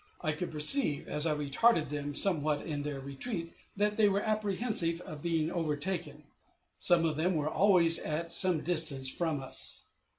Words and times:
I 0.21 0.31
could 0.31 0.49
perceive, 0.49 1.07
as 1.07 1.27
I 1.27 1.35
retarded 1.35 1.89
them 1.89 2.15
somewhat 2.15 2.65
in 2.65 2.81
their 2.81 2.99
retreat, 2.99 3.53
that 3.77 3.97
they 3.97 4.09
were 4.09 4.23
apprehensive 4.23 4.99
of 5.01 5.21
being 5.21 5.51
overtaken; 5.51 6.23
some 6.79 7.05
of 7.05 7.17
them 7.17 7.35
were 7.35 7.47
always 7.51 7.99
at 7.99 8.31
some 8.31 8.61
distance 8.61 9.09
from 9.09 9.43
us. 9.43 9.83